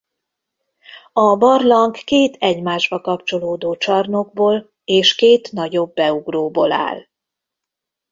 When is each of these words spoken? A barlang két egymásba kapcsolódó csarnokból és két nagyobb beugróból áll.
A 1.13 1.35
barlang 1.37 1.91
két 1.97 2.35
egymásba 2.39 3.01
kapcsolódó 3.01 3.75
csarnokból 3.75 4.71
és 4.83 5.15
két 5.15 5.51
nagyobb 5.51 5.93
beugróból 5.93 6.71
áll. 6.71 6.99